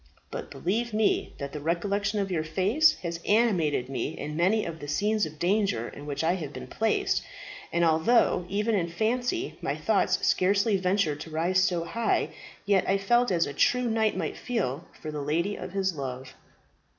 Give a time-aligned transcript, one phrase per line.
[0.31, 4.79] But believe me that the recollection of your face has animated me in many of
[4.79, 7.21] the scenes of danger in which I have been placed;
[7.71, 12.29] and although even in fancy my thoughts scarcely ventured to rise so high,
[12.65, 16.33] yet I felt as a true knight might feel for the lady of his love."